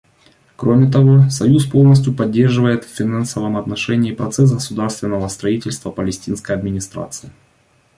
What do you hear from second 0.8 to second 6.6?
того, Союз полностью поддерживает в финансовом отношении процесс государственного строительства Палестинской